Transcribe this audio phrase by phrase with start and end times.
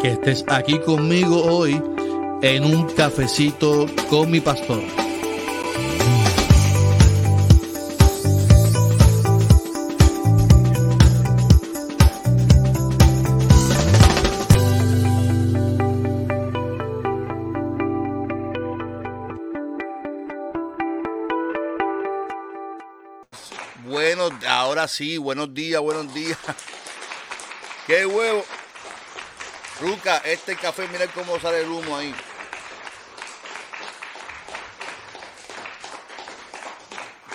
[0.00, 1.80] que estés aquí conmigo hoy
[2.42, 4.82] en un cafecito con mi pastor.
[23.84, 26.38] Bueno, ahora sí, buenos días, buenos días.
[27.86, 28.44] ¡Qué huevo!
[29.80, 32.14] Ruca, este café, mira cómo sale el humo ahí.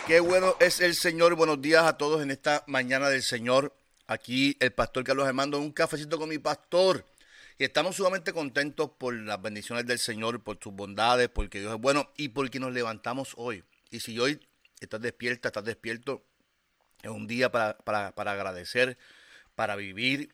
[0.05, 1.33] Qué bueno es el Señor.
[1.33, 3.75] Buenos días a todos en esta mañana del Señor.
[4.05, 7.03] Aquí el pastor Carlos Armando, un cafecito con mi pastor.
[7.57, 11.81] Y estamos sumamente contentos por las bendiciones del Señor, por sus bondades, porque Dios es
[11.81, 13.63] bueno y porque nos levantamos hoy.
[13.89, 14.39] Y si hoy
[14.79, 16.23] estás despierta, estás despierto,
[17.01, 18.99] es un día para, para, para agradecer,
[19.55, 20.31] para vivir.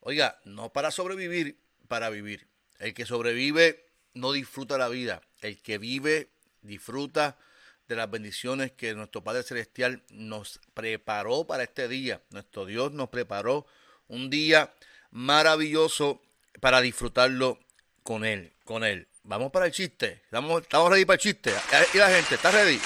[0.00, 2.48] Oiga, no para sobrevivir, para vivir.
[2.78, 5.20] El que sobrevive no disfruta la vida.
[5.40, 6.30] El que vive
[6.62, 7.38] disfruta
[7.86, 12.22] de las bendiciones que nuestro Padre Celestial nos preparó para este día.
[12.30, 13.66] Nuestro Dios nos preparó
[14.08, 14.72] un día
[15.10, 16.22] maravilloso
[16.60, 17.58] para disfrutarlo
[18.02, 19.08] con Él, con Él.
[19.24, 20.22] Vamos para el chiste.
[20.24, 21.52] Estamos, estamos ready para el chiste.
[21.92, 22.80] Y la gente, ¿está ready?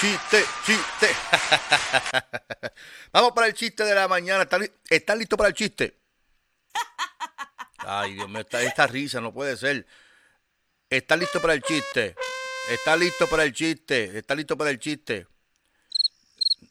[0.00, 1.08] Chiste, chiste.
[3.12, 4.42] Vamos para el chiste de la mañana.
[4.42, 6.05] ¿Están, ¿están listos para el chiste?
[7.88, 9.86] Ay, Dios mío, esta, risa no puede ser.
[10.90, 12.16] ¿Están listos para el chiste?
[12.68, 14.18] ¿Están listos para el chiste?
[14.18, 15.26] ¿Están listos para el chiste?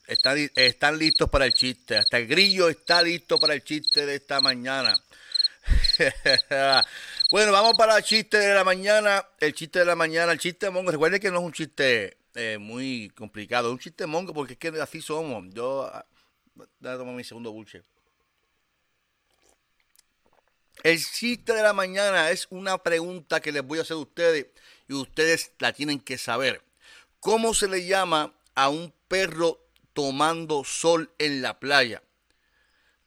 [0.07, 1.95] Están, listos para el chiste.
[1.95, 4.93] Hasta el grillo está listo para el chiste de esta mañana.
[7.31, 9.25] bueno, vamos para el chiste de la mañana.
[9.39, 10.91] El chiste de la mañana, el chiste de mongo.
[10.91, 13.69] Recuerden que no es un chiste eh, muy complicado.
[13.69, 15.45] Es un chiste mongo porque es que así somos.
[15.53, 15.89] Yo.
[16.55, 17.83] Voy a tomar mi segundo buche.
[20.83, 24.47] El chiste de la mañana es una pregunta que les voy a hacer a ustedes
[24.87, 26.63] y ustedes la tienen que saber.
[27.19, 29.59] ¿Cómo se le llama a un perro
[29.93, 32.03] tomando sol en la playa?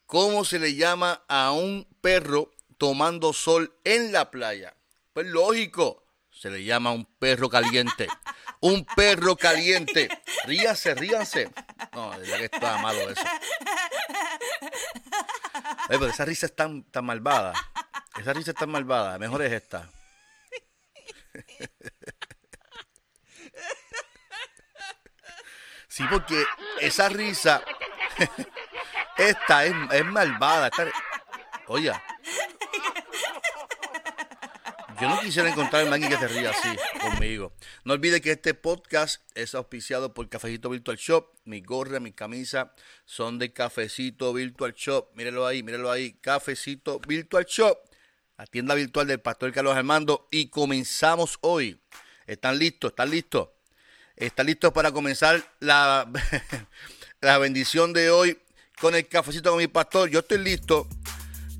[0.05, 4.75] ¿Cómo se le llama a un perro tomando sol en la playa?
[5.13, 8.07] Pues lógico, se le llama un perro caliente.
[8.61, 10.09] Un perro caliente.
[10.45, 11.49] Ríase, ríase.
[11.93, 13.21] No, de que está malo eso.
[15.89, 17.53] Esa risa es tan, tan malvada.
[18.19, 19.17] Esa risa es tan malvada.
[19.17, 19.89] Mejor es esta.
[25.87, 26.45] Sí, porque
[26.79, 27.61] esa risa,
[29.17, 30.69] esta es, es malvada.
[31.67, 31.91] Oye,
[35.01, 37.51] yo no quisiera encontrar a alguien que se ría así conmigo.
[37.85, 41.33] No olvide que este podcast es auspiciado por Cafecito Virtual Shop.
[41.45, 42.73] Mi gorra, mi camisa
[43.05, 45.09] son de Cafecito Virtual Shop.
[45.15, 46.13] Mírelo ahí, mírelo ahí.
[46.13, 47.77] Cafecito Virtual Shop.
[48.37, 50.27] La tienda virtual del Pastor Carlos Armando.
[50.29, 51.79] Y comenzamos hoy.
[52.27, 52.91] ¿Están listos?
[52.91, 53.49] ¿Están listos?
[54.15, 56.11] ¿Están listos para comenzar la,
[57.21, 58.37] la bendición de hoy
[58.81, 60.09] con el cafecito con mi pastor?
[60.09, 60.87] Yo estoy listo.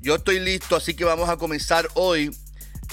[0.02, 2.30] Yo estoy listo, así que vamos a comenzar hoy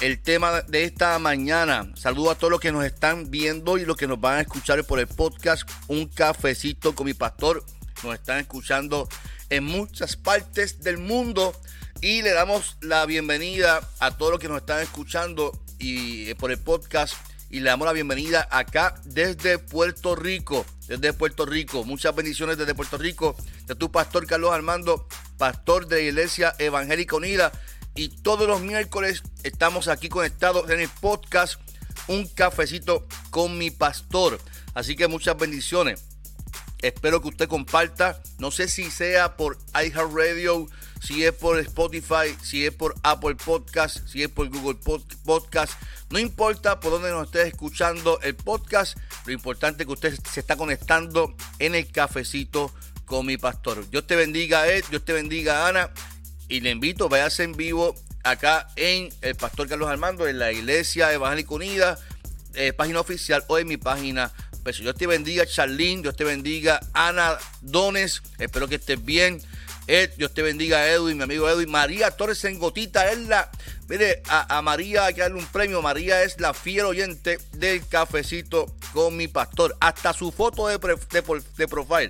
[0.01, 1.91] el tema de esta mañana.
[1.95, 4.83] Saludo a todos los que nos están viendo y los que nos van a escuchar
[4.83, 7.63] por el podcast Un cafecito con mi pastor.
[8.03, 9.09] Nos están escuchando
[9.49, 11.59] en muchas partes del mundo
[12.01, 16.59] y le damos la bienvenida a todos los que nos están escuchando y por el
[16.59, 17.15] podcast
[17.49, 21.83] y le damos la bienvenida acá desde Puerto Rico, desde Puerto Rico.
[21.85, 23.35] Muchas bendiciones desde Puerto Rico,
[23.65, 27.51] de tu pastor Carlos Armando, pastor de la Iglesia Evangélica Unida
[27.97, 31.59] y todos los miércoles estamos aquí conectados en el podcast
[32.07, 34.39] Un cafecito con mi pastor.
[34.75, 36.05] Así que muchas bendiciones.
[36.81, 38.21] Espero que usted comparta.
[38.37, 40.67] No sé si sea por iHeartRadio,
[41.01, 44.77] si es por Spotify, si es por Apple Podcast, si es por Google
[45.25, 45.73] Podcast.
[46.11, 48.95] No importa por dónde nos esté escuchando el podcast.
[49.25, 52.71] Lo importante es que usted se está conectando en el cafecito
[53.05, 53.89] con mi pastor.
[53.89, 54.85] Dios te bendiga, Ed.
[54.91, 55.91] Dios te bendiga, Ana
[56.49, 61.13] y le invito, váyase en vivo acá en el Pastor Carlos Armando, en la Iglesia
[61.13, 61.99] Evangélica Unida,
[62.53, 64.31] eh, página oficial o en mi página.
[64.63, 69.41] Pues Dios te bendiga, Charlene, Dios te bendiga, Ana Dones, espero que estés bien.
[69.87, 71.71] Ed, Dios te bendiga, Edwin, mi amigo Edwin.
[71.71, 73.49] María Torres en Gotita es la.
[73.87, 75.81] Mire, a, María hay que darle un premio.
[75.81, 79.77] María es la fiel oyente del cafecito con mi pastor.
[79.79, 82.09] Hasta su foto de, de, de profile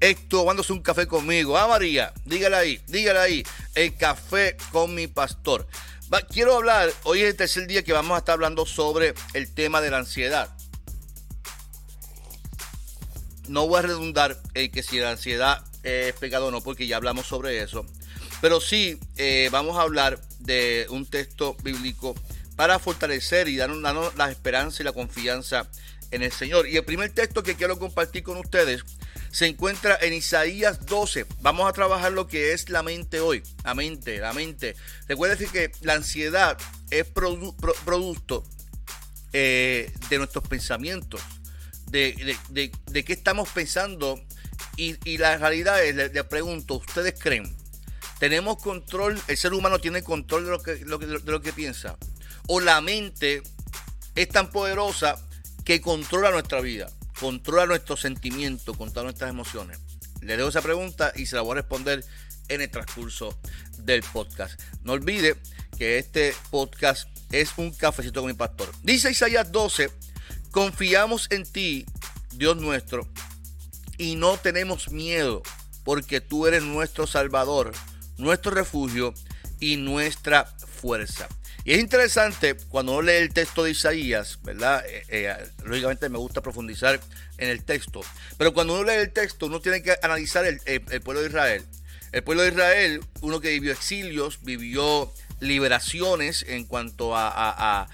[0.00, 1.56] esto tomándose un café conmigo.
[1.56, 3.46] Ah, María, dígale ahí, dígale ahí.
[3.74, 5.66] El café con mi pastor.
[6.30, 9.80] quiero hablar, hoy es el tercer día que vamos a estar hablando sobre el tema
[9.80, 10.48] de la ansiedad.
[13.48, 16.96] No voy a redundar en que si la ansiedad es pecado o no, porque ya
[16.96, 17.84] hablamos sobre eso.
[18.40, 22.14] Pero sí, eh, vamos a hablar de un texto bíblico
[22.56, 25.68] para fortalecer y darnos, darnos la esperanza y la confianza
[26.10, 26.68] en el Señor.
[26.68, 28.84] Y el primer texto que quiero compartir con ustedes
[29.30, 31.26] se encuentra en Isaías 12.
[31.40, 33.42] Vamos a trabajar lo que es la mente hoy.
[33.64, 34.74] La mente, la mente.
[35.08, 36.58] Recuerda decir que la ansiedad
[36.90, 38.44] es producto
[39.32, 41.20] eh, de nuestros pensamientos,
[41.86, 44.20] de, de, qué estamos pensando.
[44.76, 47.54] Y, la realidad es, le, pregunto, ¿ustedes creen?
[48.18, 49.20] ¿Tenemos control?
[49.28, 51.96] ¿El ser humano tiene control de lo que, de lo que piensa?
[52.48, 53.42] ¿O la mente
[54.14, 55.16] es tan poderosa
[55.64, 56.90] que controla nuestra vida?
[57.20, 59.78] Controla nuestros sentimientos, controla nuestras emociones?
[60.22, 62.04] Le dejo esa pregunta y se la voy a responder
[62.48, 63.38] en el transcurso
[63.78, 64.60] del podcast.
[64.82, 65.36] No olvide
[65.78, 68.70] que este podcast es un cafecito con mi pastor.
[68.82, 69.90] Dice Isaías 12,
[70.50, 71.86] confiamos en ti,
[72.32, 73.08] Dios nuestro,
[73.98, 75.42] y no tenemos miedo,
[75.84, 77.72] porque tú eres nuestro Salvador,
[78.16, 79.14] nuestro refugio
[79.60, 81.28] y nuestra fuerza.
[81.70, 84.84] Y es interesante cuando uno lee el texto de Isaías, ¿verdad?
[84.88, 86.98] Eh, eh, lógicamente me gusta profundizar
[87.38, 88.00] en el texto,
[88.36, 90.58] pero cuando uno lee el texto uno tiene que analizar el,
[91.02, 91.64] pueblo de Israel.
[92.10, 97.86] El pueblo de Israel, uno que vivió exilios, vivió liberaciones en cuanto a,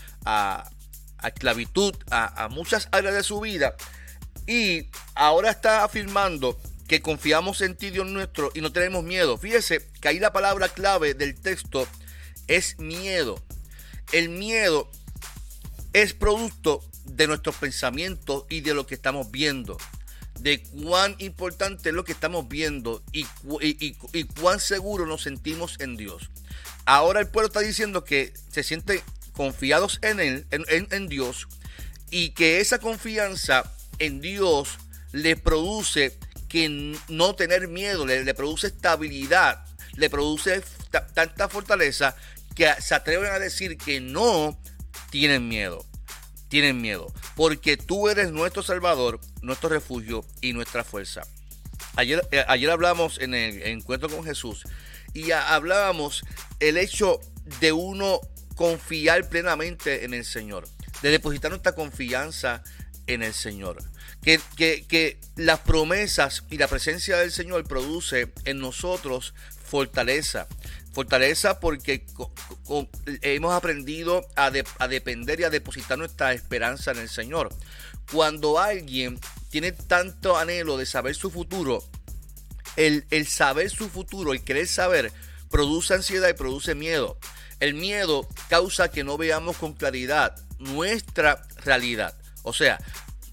[1.23, 3.77] esclavitud, a, muchas áreas de su vida,
[4.47, 6.59] y ahora está afirmando
[6.89, 9.37] que confiamos en ti, Dios nuestro, y no tenemos miedo.
[9.37, 11.87] Fíjese que ahí la palabra clave del texto
[12.47, 13.45] es miedo.
[14.13, 14.91] El miedo
[15.93, 19.79] es producto de nuestros pensamientos y de lo que estamos viendo.
[20.39, 23.25] De cuán importante es lo que estamos viendo y,
[24.41, 26.31] cuán seguro nos sentimos en Dios.
[26.85, 29.01] Ahora el pueblo está diciendo que se sienten
[29.33, 31.49] confiados en él, en, Dios,
[32.11, 34.79] y que esa confianza en Dios
[35.13, 36.19] le produce
[36.49, 39.65] que no tener miedo, le produce estabilidad,
[39.97, 40.63] le produce
[41.15, 42.17] tanta fortaleza
[42.57, 44.59] que se atreven a decir que no
[45.11, 45.87] tienen miedo.
[46.49, 47.13] Tienen miedo.
[47.37, 51.23] Porque tú eres nuestro Salvador, nuestro refugio y nuestra fuerza.
[51.95, 54.65] Ayer, eh, ayer hablamos en el encuentro con Jesús
[55.15, 56.25] y hablábamos
[56.59, 57.21] el hecho
[57.61, 58.21] de uno
[58.55, 60.67] confiar plenamente en el Señor,
[61.03, 62.63] de depositar nuestra confianza
[63.07, 63.83] en el Señor.
[64.23, 70.49] Que, que, que, las promesas y la presencia del Señor produce en nosotros fortaleza.
[70.97, 72.07] Fortaleza porque
[73.21, 77.51] hemos aprendido a, depender y a depositar nuestra esperanza en el Señor.
[78.11, 79.21] Cuando alguien
[79.51, 81.85] tiene tanto anhelo de saber su futuro,
[82.77, 85.13] el, el saber su futuro, el querer saber,
[85.51, 87.19] produce ansiedad y produce miedo.
[87.61, 92.15] El miedo causa que no veamos con claridad nuestra realidad.
[92.43, 92.79] O sea,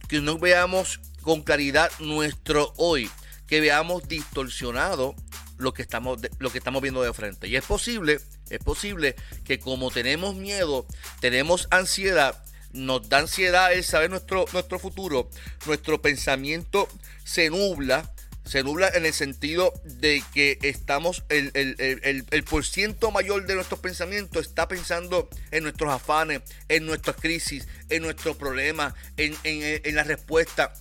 [0.09, 3.09] que no veamos con claridad nuestro hoy,
[3.47, 5.15] que veamos distorsionado
[5.63, 7.47] lo que estamos, lo que estamos viendo de frente.
[7.47, 8.19] Y es posible,
[8.49, 10.85] es posible que como tenemos miedo,
[11.19, 12.43] tenemos ansiedad,
[12.73, 15.29] nos da ansiedad el saber nuestro, nuestro futuro,
[15.65, 16.87] nuestro pensamiento
[17.23, 18.11] se nubla,
[18.45, 23.45] se nubla en el sentido de que estamos, el, el, el, el por ciento mayor
[23.45, 29.35] de nuestros pensamientos está pensando en nuestros afanes, en nuestras crisis, en nuestros problemas, en,
[29.43, 30.73] en, en la respuesta.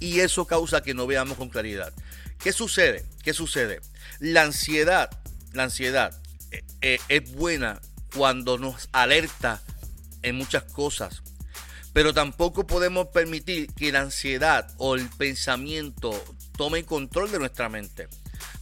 [0.00, 1.92] Y eso causa que no veamos con claridad.
[2.38, 3.04] ¿Qué sucede?
[3.22, 3.80] ¿Qué sucede?
[4.20, 5.10] La ansiedad,
[5.52, 6.20] la ansiedad
[6.50, 7.80] eh, eh, es buena
[8.14, 9.62] cuando nos alerta
[10.22, 11.22] en muchas cosas.
[11.92, 16.12] Pero tampoco podemos permitir que la ansiedad o el pensamiento
[16.56, 18.08] tome control de nuestra mente.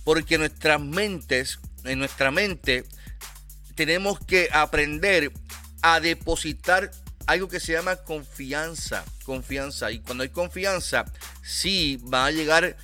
[0.05, 2.85] Porque nuestras mentes, en nuestra mente,
[3.75, 5.33] tenemos que aprender
[5.81, 6.91] a depositar
[7.27, 9.05] algo que se llama confianza.
[9.25, 9.91] Confianza.
[9.91, 11.05] Y cuando hay confianza,
[11.43, 12.77] sí va a llegar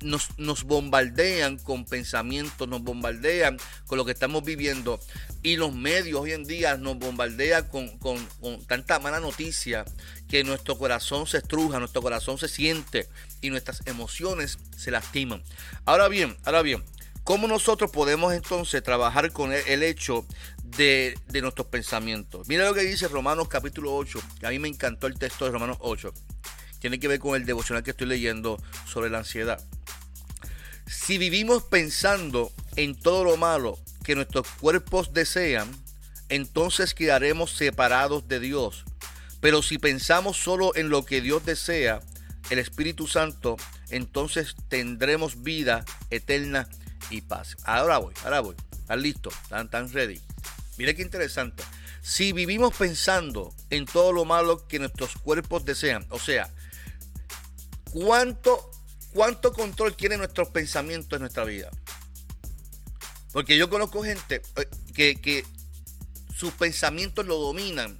[0.00, 4.98] nos, bombardean con pensamientos, nos bombardean con lo que estamos viviendo
[5.42, 8.18] y los medios hoy en día nos bombardean con, con,
[8.66, 9.84] tanta mala noticia
[10.28, 13.08] que nuestro corazón se estruja, nuestro corazón se siente
[13.40, 15.42] y nuestras emociones se lastiman.
[15.84, 16.82] Ahora bien, ahora bien,
[17.22, 20.26] ¿cómo nosotros podemos entonces trabajar con el, hecho
[20.64, 22.48] de, de, nuestros pensamientos?
[22.48, 25.52] Mira lo que dice Romanos capítulo 8, que a mí me encantó el texto de
[25.52, 26.12] Romanos 8
[26.80, 29.64] tiene que ver con el devocional que estoy leyendo sobre la ansiedad.
[30.86, 35.70] Si vivimos pensando en todo lo malo que nuestros cuerpos desean,
[36.28, 38.84] entonces quedaremos separados de Dios.
[39.40, 42.00] Pero si pensamos solo en lo que Dios desea,
[42.50, 43.56] el Espíritu Santo,
[43.90, 46.68] entonces tendremos vida eterna
[47.10, 47.56] y paz.
[47.64, 48.56] Ahora voy, ahora voy.
[48.72, 49.34] ¿Están listos?
[49.42, 50.20] ¿Están, tan ready?
[50.78, 51.62] Mire qué interesante.
[52.00, 56.50] Si vivimos pensando en todo lo malo que nuestros cuerpos desean, o sea,
[57.92, 58.70] ¿Cuánto,
[59.12, 61.70] cuánto control tiene nuestros pensamientos en nuestra vida?
[63.32, 65.44] Porque yo conozco gente eh, que, que
[66.34, 67.98] sus pensamientos lo dominan.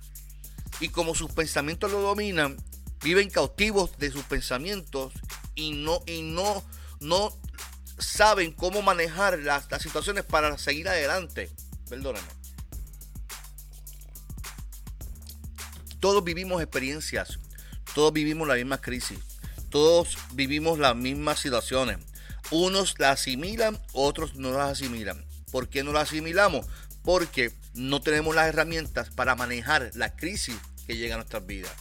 [0.80, 2.56] Y como sus pensamientos lo dominan,
[3.02, 5.12] viven cautivos de sus pensamientos
[5.54, 6.64] y no, y no,
[7.00, 7.36] no
[7.98, 11.50] saben cómo manejar las, las situaciones para seguir adelante.
[11.88, 12.28] Perdóname.
[16.00, 17.40] Todos vivimos experiencias,
[17.92, 19.18] todos vivimos la misma crisis,
[19.70, 21.98] todos vivimos las mismas situaciones.
[22.50, 25.24] Unos las asimilan, otros no las asimilan.
[25.50, 26.66] ¿Por qué no las asimilamos?
[27.02, 30.56] Porque no tenemos las herramientas para manejar la crisis
[30.86, 31.72] que llega a nuestras vidas.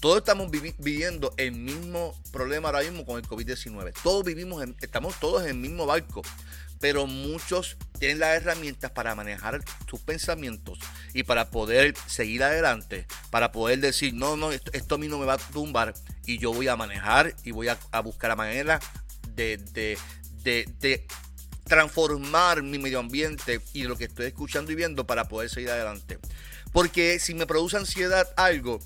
[0.00, 3.94] Todos estamos viviendo el mismo problema ahora mismo con el COVID-19.
[4.02, 6.22] Todos vivimos, estamos todos en el mismo barco,
[6.84, 10.78] pero muchos tienen las herramientas para manejar sus pensamientos
[11.14, 15.24] y para poder seguir adelante, para poder decir, no, no, esto, a mí no me
[15.24, 15.94] va a tumbar
[16.26, 18.80] y yo voy a manejar y voy a, buscar la manera
[19.34, 19.96] de, de,
[20.78, 21.06] de
[21.64, 26.18] transformar mi medio ambiente y lo que estoy escuchando y viendo para poder seguir adelante.
[26.70, 28.78] Porque si me produce ansiedad algo,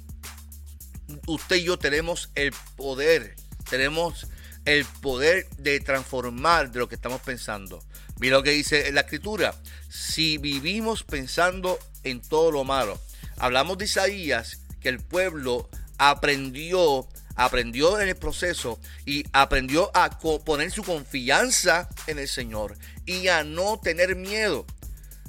[1.26, 3.34] usted y yo tenemos el poder,
[3.68, 4.28] tenemos
[4.68, 7.82] el poder de transformar de lo que estamos pensando.
[8.18, 9.54] Mira lo que dice la escritura.
[9.88, 13.00] Si vivimos pensando en todo lo malo.
[13.38, 20.70] Hablamos de Isaías que el pueblo aprendió, aprendió en el proceso y aprendió a poner
[20.70, 24.66] su confianza en el Señor y a no tener miedo.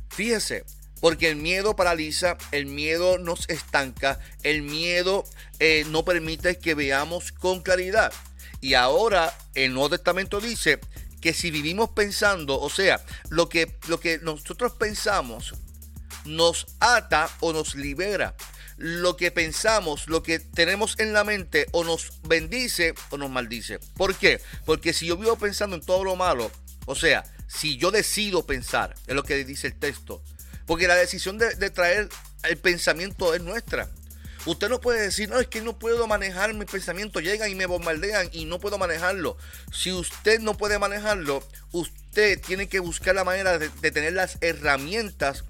[0.10, 0.66] Fíjese,
[1.00, 5.24] porque el miedo paraliza, el miedo nos estanca, el miedo
[5.60, 8.12] eh, no permite que veamos con claridad.
[8.62, 10.80] Y ahora el Nuevo Testamento dice
[11.22, 15.54] que si vivimos pensando, o sea, lo que, lo que nosotros pensamos
[16.26, 18.36] nos ata o nos libera.
[18.78, 23.80] Lo que pensamos, lo que tenemos en la mente, o nos bendice o nos maldice.
[23.96, 24.40] ¿Por qué?
[24.66, 26.50] Porque si yo vivo pensando en todo lo malo,
[26.86, 30.24] o sea, si yo decido pensar, es lo que dice el texto,
[30.66, 32.10] porque la decisión de, traer
[32.44, 33.90] el pensamiento es nuestra.
[34.46, 37.20] Usted no puede decir, no, es que no puedo manejar mi pensamiento.
[37.20, 39.38] Llegan y me bombardean y no puedo manejarlo.
[39.72, 45.44] Si usted no puede manejarlo, usted tiene que buscar la manera de, tener las herramientas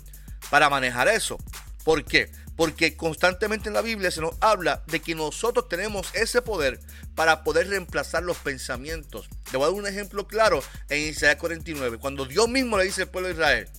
[0.49, 1.37] para manejar eso.
[1.83, 2.31] ¿Por qué?
[2.55, 6.79] Porque constantemente en la Biblia se nos habla de que nosotros tenemos ese poder
[7.15, 9.29] para poder reemplazar los pensamientos.
[9.51, 11.99] Le voy a dar un ejemplo claro en Isaías 49.
[11.99, 13.69] Cuando Dios mismo le dice al pueblo de Israel,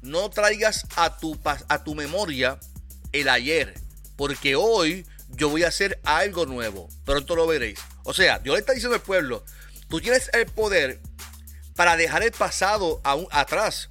[0.00, 2.58] no traigas a tu, a tu memoria
[3.12, 3.74] el ayer,
[4.16, 6.88] porque hoy yo voy a hacer algo nuevo.
[7.04, 7.78] Pronto lo veréis.
[8.04, 9.44] O sea, Dios le está diciendo al pueblo,
[9.88, 11.00] tú tienes el poder
[11.74, 13.00] para dejar el pasado
[13.30, 13.88] atrás.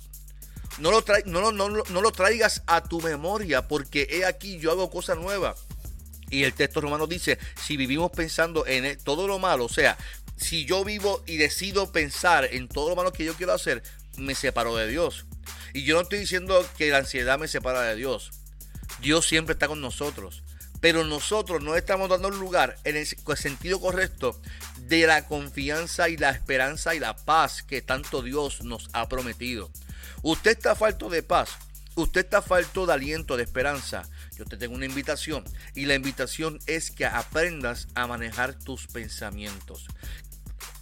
[0.78, 5.60] No lo, no lo traigas a tu memoria, porque he aquí yo hago cosas nuevas.
[6.30, 9.98] Y el texto romano dice, si vivimos pensando en e, todo lo malo, o sea,
[10.38, 13.84] si yo vivo y decido pensar en todo lo malo que yo quiero hacer,
[14.18, 15.26] me separo de Dios.
[15.74, 18.32] Y yo no estoy diciendo que la ansiedad me separa de Dios.
[19.02, 20.44] Dios siempre está con nosotros.
[20.80, 24.42] Pero nosotros no estamos dando lugar en el sentido correcto
[24.88, 29.70] de la confianza y la esperanza y la paz que tanto Dios nos ha prometido.
[30.24, 31.58] Usted está falto de paz.
[31.96, 34.10] Usted está falto de aliento, de esperanza.
[34.38, 35.44] Yo te tengo una invitación
[35.76, 39.88] y la invitación es que aprendas a manejar tus pensamientos.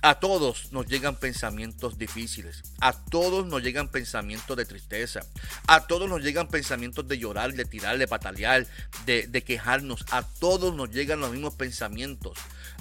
[0.01, 5.21] A todos nos llegan pensamientos difíciles, a todos nos llegan pensamientos de tristeza,
[5.67, 8.65] a todos nos llegan pensamientos de llorar, de tirar, de patalear,
[9.05, 12.37] de, de quejarnos, a todos nos llegan los mismos pensamientos.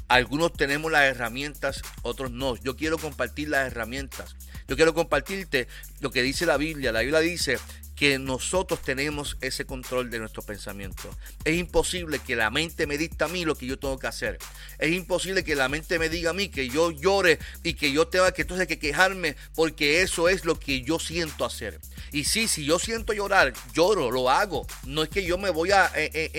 [0.07, 2.57] Algunos tenemos las herramientas, otros no.
[2.57, 4.37] Yo quiero compartir las herramientas.
[4.69, 5.69] Yo quiero compartirte
[6.01, 6.93] lo que dice la Biblia.
[6.93, 7.59] La Biblia dice
[7.99, 11.17] que nosotros tenemos ese control de nuestros pensamientos.
[11.45, 14.39] Es imposible que la mente me dicte a mí lo que yo tengo que hacer.
[14.79, 18.07] Es imposible que la mente me diga a mí que yo llore y que yo
[18.07, 21.81] tenga que entonces que quejarme porque eso es lo que yo siento hacer.
[22.13, 24.67] Y sí, si yo siento llorar, lloro, lo hago.
[24.85, 26.31] No es que yo me voy a eh,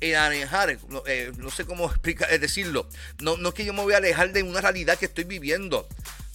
[0.00, 2.88] eh, alejar, eh, no, sé cómo explicar, decirlo.
[3.20, 5.88] No, no es que yo me voy a alejar de una realidad que estoy viviendo.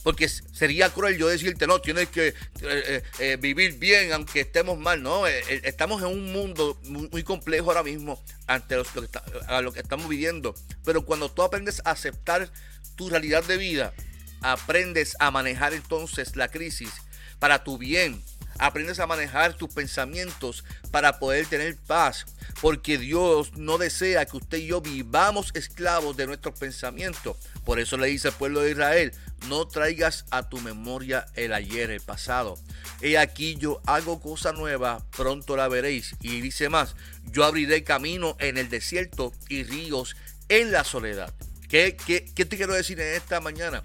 [0.05, 4.77] Porque sería cruel yo decirte, no, tienes que eh, eh, eh, vivir bien aunque estemos
[4.77, 5.01] mal.
[5.01, 9.09] No, estamos en un mundo muy, complejo ahora mismo ante lo, que
[9.47, 10.53] a lo que estamos viviendo.
[10.83, 12.51] Pero cuando tú aprendes a aceptar
[12.95, 13.95] tu realidad de vida,
[14.41, 16.91] aprendes a manejar entonces la crisis
[17.39, 18.21] para tu bien.
[18.59, 22.27] Aprendes a manejar tus pensamientos para poder tener paz.
[22.61, 27.37] Porque Dios no desea que usted y yo vivamos esclavos de nuestros pensamientos.
[27.65, 29.11] Por eso le dice al pueblo de Israel,
[29.47, 32.57] no traigas a tu memoria el ayer, el pasado.
[33.01, 36.15] He aquí yo hago cosa nueva, pronto la veréis.
[36.21, 36.95] Y dice más,
[37.31, 40.15] yo abriré camino en el desierto y ríos
[40.47, 41.33] en la soledad.
[41.67, 43.83] ¿Qué, qué, qué te quiero decir en esta mañana?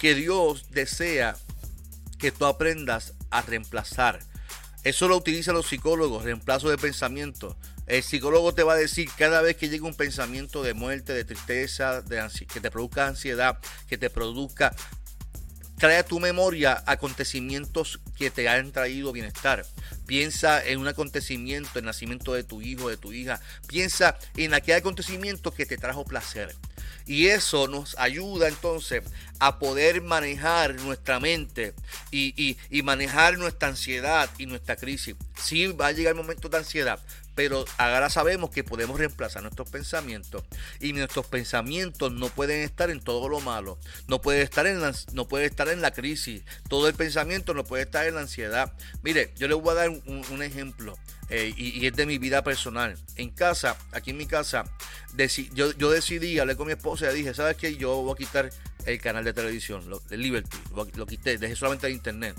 [0.00, 1.36] Que Dios desea
[2.18, 4.20] que tú aprendas a reemplazar.
[4.82, 7.56] Eso lo utilizan los psicólogos, reemplazo de pensamiento.
[7.90, 11.24] El psicólogo te va a decir cada vez que llega un pensamiento de muerte, de
[11.24, 14.72] tristeza, de que te produzca ansiedad, que te produzca
[15.76, 19.64] trae a tu memoria acontecimientos que te han traído bienestar.
[20.06, 23.40] Piensa en un acontecimiento, el nacimiento de tu hijo, de tu hija.
[23.66, 26.54] Piensa en aquel acontecimiento que te trajo placer.
[27.06, 29.02] Y eso nos ayuda entonces
[29.38, 31.74] a poder manejar nuestra mente
[32.12, 35.16] y, manejar nuestra ansiedad y nuestra crisis.
[35.42, 37.00] Sí va a llegar el momento de ansiedad,
[37.40, 40.44] pero ahora sabemos que podemos reemplazar nuestros pensamientos
[40.78, 43.78] y nuestros pensamientos no pueden estar en todo lo malo,
[44.08, 47.64] no puede estar en la, no puede estar en la crisis, todo el pensamiento no
[47.64, 48.74] puede estar en la ansiedad.
[49.02, 50.98] Mire, yo les voy a dar un, ejemplo
[51.30, 52.98] eh, y, es de mi vida personal.
[53.16, 54.66] En casa, aquí en mi casa,
[55.54, 57.74] yo, yo decidí, hablé con mi esposa y dije, ¿sabes qué?
[57.74, 58.50] Yo voy a quitar
[58.86, 62.36] el canal de televisión, el Liberty, lo, quité, dejé solamente el internet.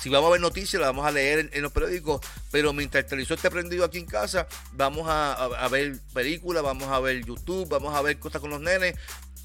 [0.00, 2.20] Si vamos a ver noticias, la vamos a leer en, los periódicos,
[2.50, 7.00] pero mientras el televisor esté prendido aquí en casa, vamos a, ver películas, vamos a
[7.00, 8.96] ver YouTube, vamos a ver cosas con los nenes.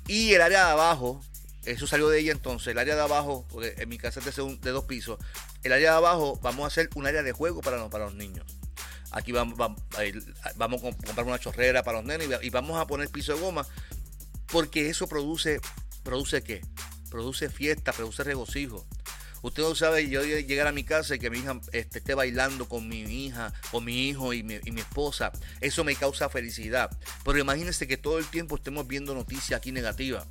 [0.08, 1.24] Y el área de abajo,
[1.66, 4.72] eso salió de ella entonces, el área de abajo, porque en mi casa es de,
[4.72, 5.20] dos pisos,
[5.64, 8.46] el área de abajo vamos a hacer un área de juego para los, niños.
[9.12, 13.40] Aquí vamos a comprar una chorrera para los nenes y vamos a poner piso de
[13.40, 13.66] goma
[14.52, 15.60] porque eso produce
[16.10, 16.62] ¿Produce qué?
[17.12, 18.84] Produce fiesta, produce regocijo.
[19.44, 22.68] Usted no sabe, yo llegar a mi casa y que mi hija este, esté bailando
[22.68, 26.90] con mi hija, con mi hijo y mi, esposa, eso me causa felicidad.
[27.24, 30.26] Pero imagínense que todo el tiempo estemos viendo noticias aquí negativas.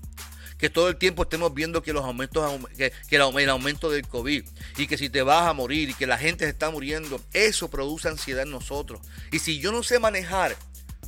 [0.58, 4.44] Que todo el tiempo estemos viendo que los aumentos, que, el, aumento del COVID
[4.78, 7.70] y que si te vas a morir y que la gente se está muriendo, eso
[7.70, 9.00] produce ansiedad en nosotros.
[9.30, 10.56] Y si yo no sé manejar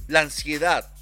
[0.06, 0.94] la ansiedad,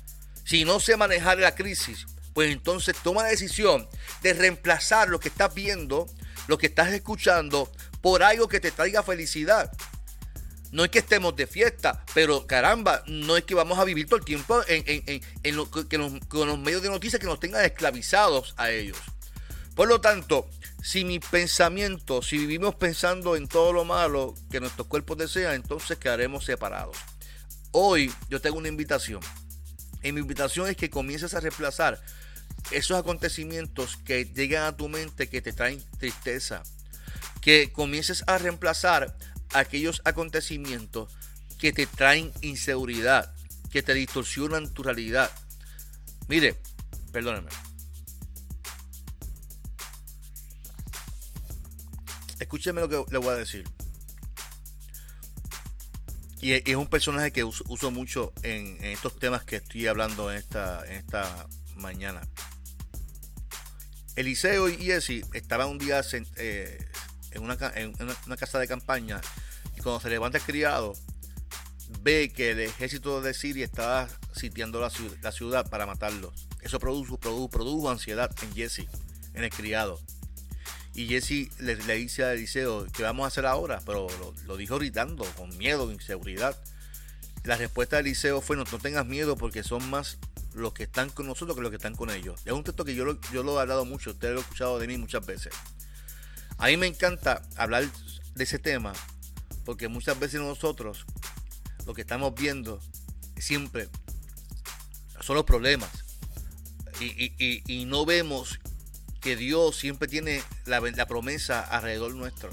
[0.47, 2.07] si no sé manejar la crisis,
[2.39, 3.89] pues entonces toma la decisión
[4.23, 6.07] de reemplazar lo que estás viendo,
[6.47, 7.69] lo que estás escuchando,
[8.01, 9.73] por algo que te traiga felicidad.
[10.71, 14.21] No es que estemos de fiesta, pero caramba, no es que vamos a vivir todo
[14.21, 15.21] el tiempo en,
[16.29, 18.99] con los medios de noticias que nos tengan esclavizados a ellos.
[19.75, 20.49] Por lo tanto,
[20.81, 25.99] si mi pensamiento, si vivimos pensando en todo lo malo que nuestros cuerpos desean, entonces
[25.99, 26.99] quedaremos separados.
[27.73, 29.23] Hoy yo tengo una invitación.
[30.05, 32.01] Y mi invitación es que comiences a reemplazar
[32.71, 36.63] esos acontecimientos que llegan a tu mente que te traen tristeza,
[37.41, 39.17] que comiences a reemplazar
[39.55, 41.11] aquellos acontecimientos
[41.59, 43.33] que te traen inseguridad,
[43.71, 45.31] que te distorsionan tu realidad.
[46.29, 46.57] Mire,
[47.13, 47.51] perdónenme.
[52.39, 53.65] Escúcheme lo que le voy a decir.
[56.41, 61.49] Y es un personaje que uso, mucho en, estos temas que estoy hablando en esta
[61.77, 62.21] mañana.
[64.19, 66.01] Eliseo y Jesse estaban un día
[66.39, 66.79] eh,
[67.31, 67.57] en, una,
[68.37, 69.21] casa de campaña
[69.77, 70.93] y cuando se levanta el criado,
[72.01, 74.91] ve que el ejército de Siria estaba sitiando la,
[75.31, 76.49] ciudad para matarlos.
[76.63, 78.89] Eso produjo, ansiedad en Jesse,
[79.35, 80.01] en el criado.
[80.95, 83.81] Y Jesse le, dice a Eliseo, ¿qué vamos a hacer ahora?
[83.87, 84.09] Pero
[84.49, 86.61] lo, dijo gritando, con miedo, inseguridad.
[87.45, 90.19] La respuesta de Eliseo fue, no, no tengas miedo porque son más
[90.59, 92.41] los que están con nosotros que los que están con ellos.
[92.45, 94.79] Es un texto que yo lo, yo lo he hablado mucho, ustedes lo han escuchado
[94.79, 95.53] de mí muchas veces.
[96.59, 97.85] A mí me encanta hablar
[98.35, 98.93] de ese tema
[99.65, 101.05] porque muchas veces nosotros
[101.87, 102.81] lo que estamos viendo
[103.37, 103.89] siempre
[105.21, 105.91] son los problemas
[107.01, 108.59] y, no vemos
[109.21, 112.51] que Dios siempre tiene la, la promesa alrededor nuestro.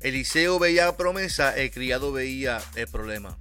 [0.00, 3.38] Eliseo veía la promesa, el criado veía el problema.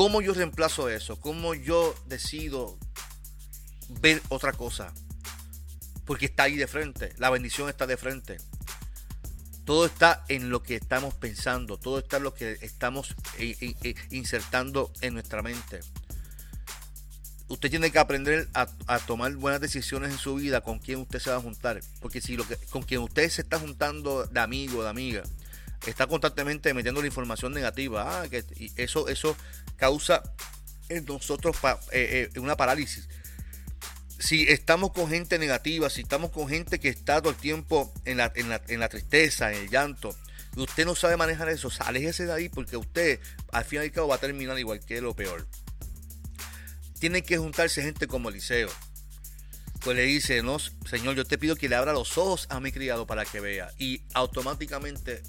[0.00, 1.20] ¿Cómo yo reemplazo eso?
[1.20, 2.78] ¿Cómo yo decido
[4.00, 4.94] ver otra cosa?
[6.06, 8.38] Porque está ahí de frente, la bendición está de frente.
[9.66, 13.14] Todo está en lo que estamos pensando, todo está en lo que estamos
[14.08, 15.80] insertando en nuestra mente.
[17.48, 18.68] Usted tiene que aprender a,
[19.00, 21.78] tomar buenas decisiones en su vida con quién usted se va a juntar.
[22.00, 22.38] Porque si
[22.70, 25.24] con quien usted se está juntando de amigo, de amiga,
[25.86, 28.22] está constantemente metiendo la información negativa.
[28.22, 29.36] Ah, que eso, eso
[29.80, 30.22] causa
[30.88, 31.56] en nosotros
[31.90, 33.08] eh, eh, una parálisis.
[34.18, 38.18] Si estamos con gente negativa, si estamos con gente que está todo el tiempo en
[38.18, 40.14] la, en la, en la tristeza, en el llanto,
[40.56, 43.18] y usted no sabe manejar eso, aléjese de ahí porque usted
[43.52, 45.46] al fin y cabo va a terminar igual que lo peor.
[46.98, 48.68] Tiene que juntarse gente como Eliseo.
[49.80, 52.70] Pues le dice, no, Señor, yo te pido que le abra los ojos a mi
[52.72, 53.70] criado para que vea.
[53.78, 55.22] Y automáticamente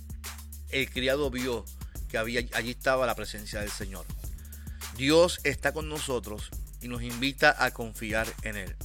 [0.69, 1.63] el criado vio
[2.09, 4.05] que había, allí estaba la presencia del Señor.
[4.97, 6.49] Dios está con nosotros
[6.81, 8.75] y nos invita a confiar en Él.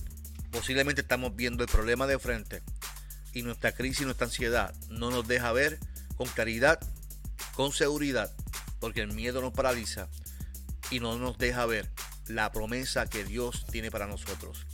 [0.50, 2.62] Posiblemente estamos viendo el problema de frente
[3.32, 5.78] y nuestra crisis nuestra ansiedad no nos deja ver
[6.16, 6.80] con claridad,
[7.54, 8.32] con seguridad,
[8.80, 10.08] porque el miedo nos paraliza
[10.90, 11.90] y no nos deja ver
[12.28, 14.66] la promesa que Dios tiene para nosotros.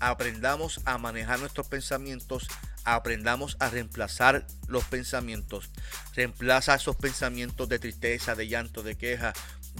[0.00, 2.48] Aprendamos a manejar nuestros pensamientos,
[2.84, 5.70] aprendamos a reemplazar los pensamientos.
[6.14, 9.32] Reemplaza esos pensamientos de tristeza, de llanto, de queja,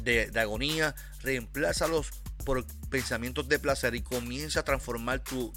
[0.07, 0.95] de, agonía.
[1.23, 2.11] Reemplázalos
[2.45, 5.53] por pensamientos de placer y comienza a transformar tu,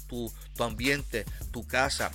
[0.58, 2.10] ambiente, tu casa,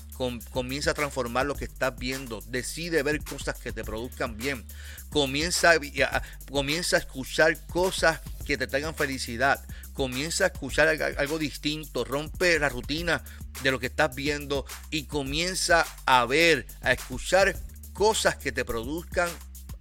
[0.52, 4.66] comienza a transformar lo que estás viendo, decide ver cosas que te produzcan bien,
[5.10, 12.04] comienza a, comienza a escuchar cosas que te traigan felicidad, comienza a escuchar algo distinto,
[12.04, 13.24] rompe la rutina
[13.64, 17.56] de lo que estás viendo y comienza a ver, a escuchar
[17.94, 19.30] cosas que te produzcan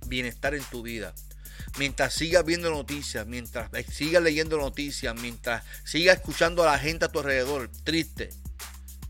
[0.06, 1.14] bienestar en tu vida
[1.76, 7.08] mientras sigas viendo noticias, mientras sigas leyendo noticias, mientras sigas escuchando a la gente a
[7.08, 8.30] tu alrededor triste,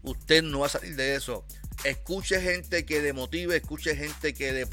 [0.03, 1.45] usted no va a salir de eso.
[1.83, 4.67] Escuche gente que le motive, escuche gente que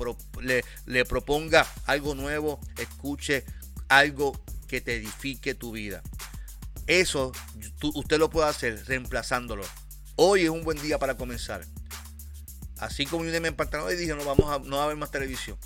[0.86, 3.44] le, proponga algo nuevo, escuche
[3.90, 6.02] algo que te edifique tu vida.
[6.88, 7.32] Eso
[7.82, 9.64] usted lo puede hacer reemplazándolo.
[10.16, 11.66] Hoy es un buen día para comenzar.
[12.78, 15.12] Así como yo me empantanó y dije, no, vamos a, no va a haber más
[15.12, 15.58] televisión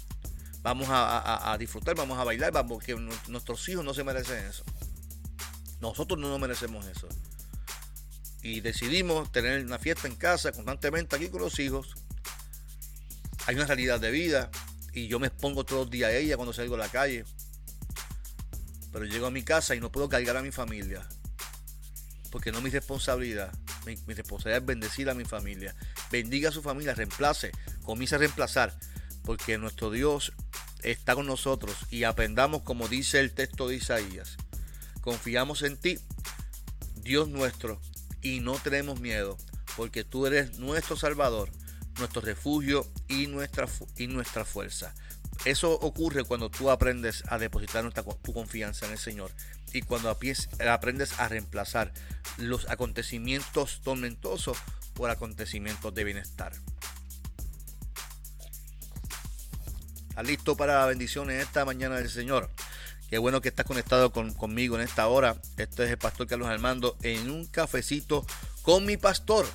[0.65, 2.95] vamos a, disfrutar, vamos a bailar, vamos, porque
[3.27, 4.63] nuestros hijos no se merecen eso.
[5.79, 7.07] Nosotros no nos merecemos eso.
[8.41, 11.93] Y decidimos tener una fiesta en casa constantemente aquí con los hijos.
[13.45, 14.49] Hay una realidad de vida
[14.91, 17.25] y yo me expongo todos los días a ella cuando salgo a la calle.
[18.91, 21.07] Pero llego a mi casa y no puedo cargar a mi familia.
[22.31, 23.53] Porque no es mi responsabilidad.
[23.85, 25.75] Mi, mi responsabilidad es bendecir a mi familia.
[26.09, 27.51] Bendiga a su familia, reemplace,
[27.83, 28.75] comience a reemplazar.
[29.25, 30.33] Porque nuestro Dios
[30.83, 34.37] está con nosotros y aprendamos como dice el texto de Isaías.
[35.01, 35.99] Confiamos en ti,
[36.95, 37.81] Dios nuestro,
[38.21, 39.37] y no tenemos miedo,
[39.75, 41.51] porque tú eres nuestro Salvador,
[41.99, 44.93] nuestro refugio y nuestra, y nuestra fuerza.
[45.43, 49.31] Eso ocurre cuando tú aprendes a depositar nuestra, tu confianza en el Señor
[49.73, 51.93] y cuando aprendes a reemplazar
[52.37, 54.57] los acontecimientos tormentosos
[54.93, 56.53] por acontecimientos de bienestar.
[60.23, 62.49] Listo para la bendición en esta mañana del Señor.
[63.09, 65.35] Qué bueno que estás conectado conmigo en esta hora.
[65.57, 68.25] Este es el pastor Carlos Armando en un cafecito
[68.61, 69.45] con mi pastor.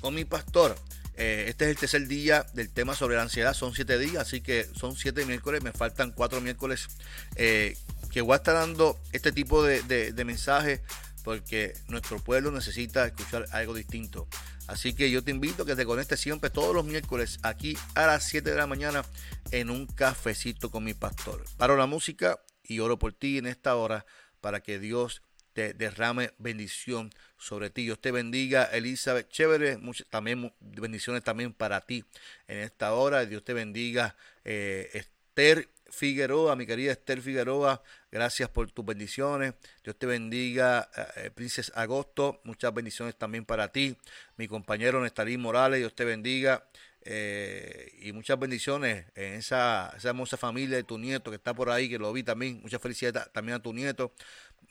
[0.00, 0.76] Con mi pastor.
[1.16, 3.52] Eh, este es el tercer día del tema sobre la ansiedad.
[3.52, 5.62] Son siete días, así que son siete miércoles.
[5.62, 6.88] Me faltan cuatro miércoles
[7.36, 7.76] eh,
[8.10, 10.80] que voy a estar dando este tipo de, de mensajes
[11.24, 14.26] porque nuestro pueblo necesita escuchar algo distinto.
[14.66, 18.06] Así que yo te invito a que te conectes siempre todos los miércoles aquí a
[18.06, 19.04] las 7 de la mañana
[19.50, 21.44] en un cafecito con mi pastor.
[21.56, 24.06] Paro la música y oro por ti en esta hora
[24.40, 27.82] para que Dios te derrame bendición sobre ti.
[27.82, 29.78] Dios te bendiga, Elizabeth Chévere.
[29.78, 32.04] Muchas, también bendiciones también para ti
[32.46, 33.26] en esta hora.
[33.26, 39.54] Dios te bendiga, eh, Esther Figueroa, mi querida Esther Figueroa, gracias por tus bendiciones.
[39.84, 43.96] Dios te bendiga, eh, Princes Agosto, muchas bendiciones también para ti.
[44.36, 46.64] Mi compañero Nestalín Morales, Dios te bendiga.
[47.02, 51.70] Eh, y muchas bendiciones en esa, esa hermosa familia de tu nieto que está por
[51.70, 52.60] ahí, que lo vi también.
[52.62, 54.12] Muchas felicidades también a tu nieto.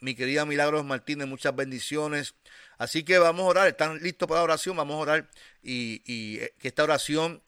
[0.00, 2.34] Mi querida Milagros Martínez, muchas bendiciones.
[2.78, 5.30] Así que vamos a orar, están listos para la oración, vamos a orar
[5.62, 7.42] y, y eh, que esta oración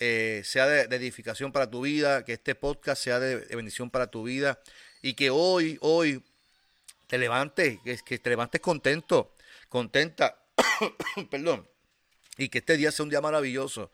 [0.00, 4.22] eh, sea de, edificación para tu vida, que este podcast sea de, bendición para tu
[4.22, 4.60] vida
[5.02, 6.22] y que hoy, hoy
[7.06, 9.34] te levantes, que, te levantes contento,
[9.68, 10.40] contenta,
[11.30, 11.68] perdón,
[12.36, 13.90] y que este día sea un día maravilloso.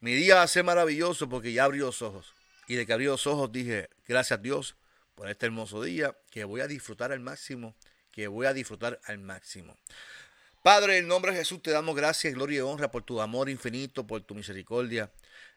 [0.00, 2.34] Mi día va a ser maravilloso porque ya abrió los ojos.
[2.66, 4.76] Y de que abrió los ojos dije, gracias a Dios
[5.14, 7.74] por este hermoso día, que voy a disfrutar al máximo,
[8.10, 9.78] que voy a disfrutar al máximo.
[10.62, 14.06] Padre, en nombre de Jesús te damos gracias, gloria y honra por tu amor infinito,
[14.06, 15.10] por tu misericordia.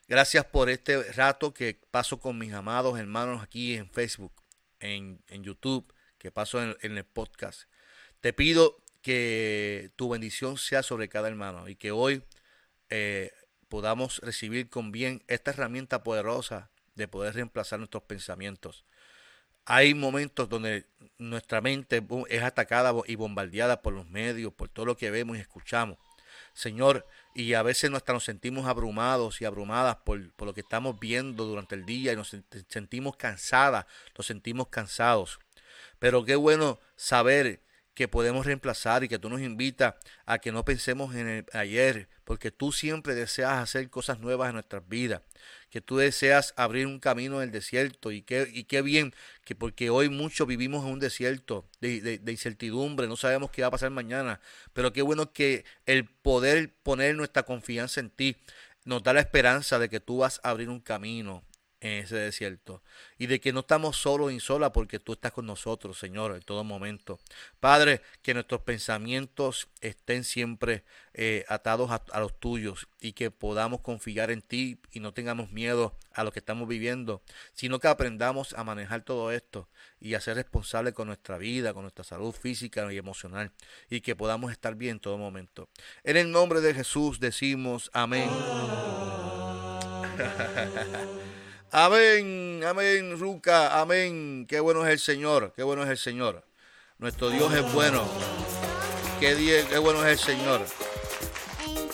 [0.08, 4.32] Gracias por este rato que paso con mis amados hermanos aquí en Facebook,
[4.80, 7.70] en, YouTube, que paso en, el podcast.
[8.20, 12.24] Te pido que tu bendición sea sobre cada hermano y que hoy
[12.90, 13.30] eh,
[13.68, 18.84] podamos recibir con bien esta herramienta poderosa de poder reemplazar nuestros pensamientos.
[19.66, 20.86] Hay momentos donde
[21.18, 25.40] nuestra mente es atacada y bombardeada por los medios, por todo lo que vemos y
[25.40, 25.98] escuchamos.
[26.52, 31.74] Señor, y a veces nos sentimos abrumados y abrumadas por, lo que estamos viendo durante
[31.74, 32.34] el día y nos
[32.68, 35.38] sentimos cansadas, nos sentimos cansados.
[35.98, 37.60] Pero qué bueno saber
[37.94, 39.94] que podemos reemplazar y que tú nos invitas
[40.26, 44.54] a que no pensemos en el ayer, porque tú siempre deseas hacer cosas nuevas en
[44.54, 45.22] nuestras vidas.
[45.76, 49.54] Que tú deseas abrir un camino en el desierto y qué, y qué bien, que
[49.54, 53.72] porque hoy muchos vivimos en un desierto de, de, incertidumbre, no sabemos qué va a
[53.72, 54.40] pasar mañana,
[54.72, 58.38] pero qué bueno que el poder poner nuestra confianza en ti
[58.86, 61.44] nos da la esperanza de que tú vas a abrir un camino
[61.80, 62.82] en ese desierto
[63.18, 66.42] y de que no estamos solos y solas porque tú estás con nosotros, Señor, en
[66.42, 67.18] todo momento.
[67.60, 70.84] Padre, que nuestros pensamientos estén siempre
[71.14, 75.94] eh, atados a, los tuyos y que podamos confiar en ti y no tengamos miedo
[76.12, 77.22] a lo que estamos viviendo,
[77.54, 79.68] sino que aprendamos a manejar todo esto
[80.00, 83.52] y a ser responsables con nuestra vida, con nuestra salud física y emocional
[83.90, 85.68] y que podamos estar bien en todo momento.
[86.04, 88.30] En el nombre de Jesús decimos amén.
[91.72, 94.46] Amén, amén, Ruca, amén.
[94.48, 96.44] Qué bueno es el Señor, qué bueno es el Señor.
[96.98, 98.08] Nuestro Dios es bueno.
[99.18, 100.64] Qué, qué bueno es el Señor.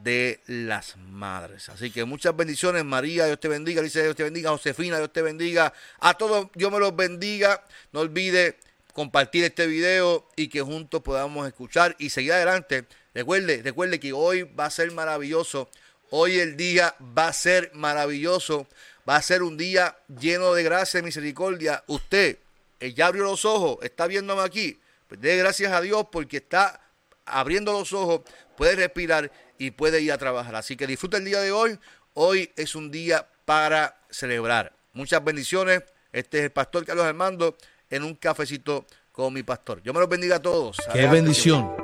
[0.03, 1.69] de las madres.
[1.69, 5.23] Así que muchas bendiciones, María, Dios te bendiga, dice Dios te bendiga, Josefina, Dios te
[5.23, 7.65] bendiga, a todos, Dios me los bendiga.
[7.93, 8.57] No olvide
[8.93, 14.43] compartir este video y que juntos podamos escuchar y seguir adelante Recuerde, recuerde que hoy
[14.43, 15.71] va a ser maravilloso.
[16.11, 18.67] Hoy el día va a ser maravilloso.
[19.09, 21.85] Va a ser un día lleno de gracia y misericordia.
[21.87, 22.39] Usted
[22.81, 24.81] eh, ya abrió los ojos, está viéndome aquí.
[25.09, 26.81] Pues dé gracias a Dios porque está
[27.25, 28.23] abriendo los ojos,
[28.57, 30.57] puede respirar y puede ir a trabajar.
[30.57, 31.79] Así que disfruta el día de hoy.
[32.15, 34.73] Hoy es un día para celebrar.
[34.93, 35.83] Muchas bendiciones.
[36.13, 37.57] Este es el pastor Carlos Armando
[37.91, 39.83] en un cafecito con mi pastor.
[39.83, 40.79] Yo me los bendiga a todos.
[40.93, 41.84] Qué bendición